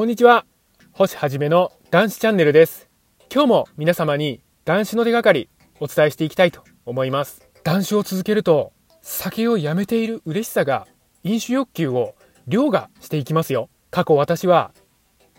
[0.00, 0.46] こんにちは。
[0.92, 2.88] 星はじめの男子チャンネルです。
[3.30, 7.46] 今日も皆様に男子の手がかりお伝えしていきたいと思います。
[7.64, 10.86] 男子を続けると酒をやめている嬉しさが
[11.22, 12.14] 飲酒欲求を
[12.48, 13.68] 凌駕していきますよ。
[13.90, 14.72] 過去私は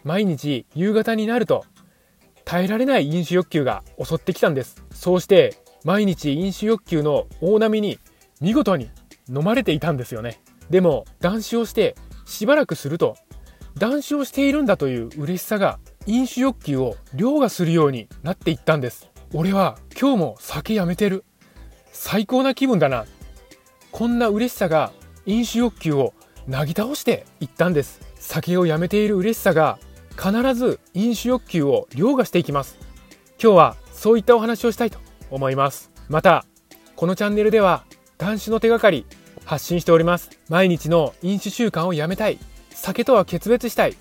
[0.03, 1.65] 毎日夕方になると
[2.45, 4.83] 耐えられない飲酒欲求が襲ってきたんです。
[4.91, 5.55] そうして
[5.85, 7.97] 毎日飲酒欲求の大波に
[8.41, 8.91] 見事に
[9.27, 10.39] 飲まれていたんですよね。
[10.69, 11.95] でも断酒をして
[12.27, 13.17] しばらくすると
[13.77, 19.09] 断酒をしているんだという嬉しさが飲酒欲求を凌駕するようになっていったんです。
[19.33, 21.23] 俺は今日も酒やめてる。
[21.91, 23.05] 最高な気分だな。
[23.91, 24.91] こんな嬉しさが
[25.25, 26.13] 飲酒欲求を
[26.47, 28.01] なぎ倒していったんです。
[28.15, 29.79] 酒をやめている嬉しさが
[30.11, 32.77] 必ず飲酒欲求を凌駕していきます。
[33.41, 35.91] 今日はそういったお話をしたいと思います。
[36.09, 36.45] また
[36.95, 37.85] このチャンネルでは
[38.17, 39.05] 断酒の手がかり
[39.45, 40.29] 発信しております。
[40.49, 42.37] 毎日の飲酒習慣をやめたい。
[42.71, 43.95] 酒とは決別したい。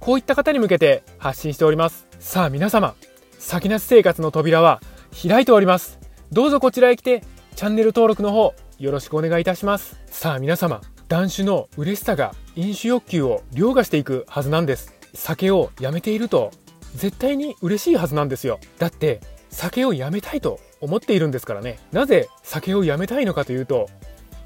[0.00, 2.08] こういった方に向けて発信しております。
[2.18, 2.94] さあ皆様
[3.38, 4.80] 酒なし生活の扉は
[5.28, 5.98] 開いております。
[6.32, 7.22] どうぞこちらへ来て
[7.54, 10.00] チャンネル登録の方よろしくお願いいたします。
[10.06, 14.92] さあ皆様断酒の嬉しさが飲酒欲求を凌駕していくはずなんです。
[15.14, 16.50] 酒をやめていると
[16.94, 18.58] 絶対に嬉しいはずなんですよ。
[18.78, 19.20] だって
[19.50, 21.78] 酒をやめたいと思っているんですからね。
[21.92, 23.88] なぜ酒をやめたいのかというと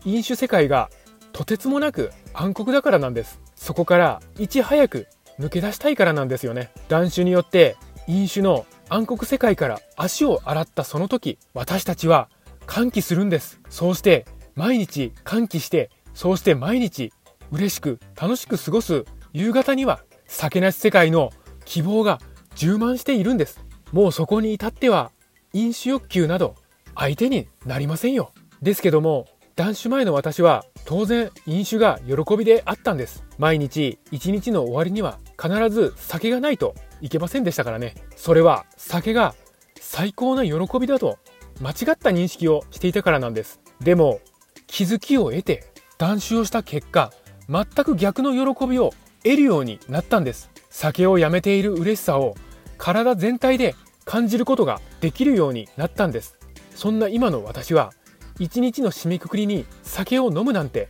[0.05, 0.90] 飲酒世界が
[1.33, 3.41] とてつもなく暗黒だからなんです。
[3.55, 5.06] そこからいち早く
[5.41, 6.70] 抜け出したいからなんですよね。
[6.89, 12.29] 断酒によって飲酒の暗黒世界から足を洗ったその時私たちは
[12.67, 13.59] 歓喜するんです。
[13.70, 17.11] そうして毎日歓喜してそうして毎日
[17.51, 21.31] 嬉しく楽しく過ごす夕方には酒なし世界の
[21.64, 22.20] 希望が
[22.55, 23.64] 充満しているんです。
[23.92, 25.11] もうそこに至っては
[25.55, 26.55] 飲酒欲求など
[26.95, 28.33] 相手になりませんよ。
[28.61, 33.25] ですけども断酒前の私は当然飲酒が喜びであったんです。
[33.39, 37.97] 毎日一日の終わりには必ず酒がないといけませんでしたからね。
[38.15, 39.34] それは酒が
[39.81, 41.19] 最高な喜びだと
[41.61, 43.61] 間違った認識をしていたからなんです。
[43.80, 44.20] でも
[44.69, 45.64] 気づきを得て
[45.98, 47.13] 断酒をした結果
[47.48, 48.92] 全く逆の喜びを
[49.25, 50.51] 得るようになったんです。
[50.70, 52.36] 酒をやめている嬉しさを
[52.79, 56.39] 体全体で感じることができるようになったんです。
[56.77, 57.92] そんな今の私は
[58.39, 60.89] 一日の締めくくりに酒を飲むなんて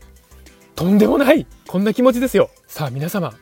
[0.75, 2.51] とんでもないこんな気持ちですよ。
[2.67, 3.35] さあ皆様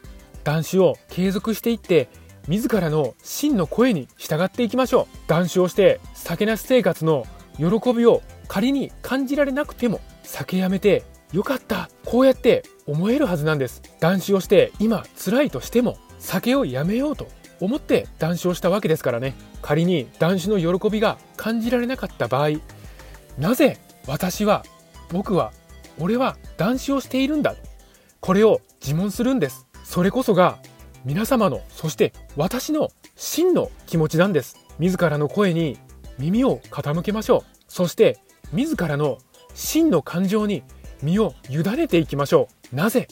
[0.45, 2.09] 断酒を継続していって
[2.47, 5.29] 自らの真の声に従っていきましょう。
[5.29, 7.27] 断酒をして酒なし生活の
[7.57, 13.83] 喜びを仮に感じられなくても酒やめてよかったこうやって思えるはずなんです。
[14.01, 17.27] 断酒をして今辛いとしても酒をやめようと
[17.61, 19.35] 思って断酒をしたわけですからね。
[19.63, 22.59] 仮に断酒の喜びが感じられなかった場合
[23.39, 24.65] なぜ私は
[25.11, 25.53] 僕は
[25.99, 27.55] 俺は断酒をしているんだ。
[28.21, 29.67] これを自問するんです。
[29.85, 30.59] それこそが
[31.05, 34.57] 皆様のそして私の真の気持ちなんです。
[34.79, 35.79] 自らの声に
[36.19, 37.63] 耳を傾けましょう。
[37.69, 38.19] そして
[38.53, 39.19] 自らの
[39.55, 40.63] 真の感情に
[41.03, 42.77] 身を委ねていきましょう。
[42.77, 43.09] なぜ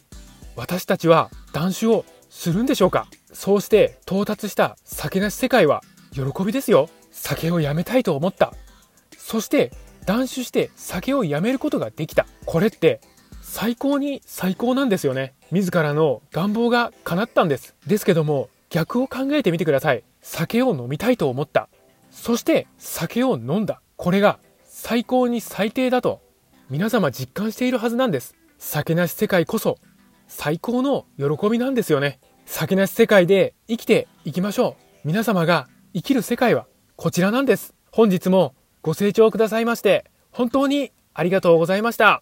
[0.57, 3.07] 私たちは断酒をするんでしょうか。
[3.33, 5.83] そうして到達した酒なし世界は
[6.13, 6.89] 喜びですよ。
[7.11, 8.55] 酒をやめたいと思った。
[9.17, 9.71] そして
[10.05, 12.27] 断酒して酒をやめることができた。
[12.45, 13.01] これって
[13.41, 15.35] 最高に最高なんですよね。
[15.51, 17.75] 自らの願望が叶ったんです。
[17.87, 20.03] ですけども逆を考えてみてください。
[20.23, 21.69] 酒を飲みたいと思った。
[22.11, 23.81] そして酒を飲んだ。
[23.97, 26.23] これが最高に最低だと
[26.71, 28.35] 皆様実感しているはずなんです。
[28.59, 29.79] 酒なし世界こそ
[30.29, 32.19] 最高の喜びなんですよね。
[32.47, 34.83] 酒なし世界で生きていきましょう。
[35.05, 37.75] 皆様が生きる世界はこちらなんです。
[37.91, 42.21] 本日もご清聴くださいまして本当にありがとうございました。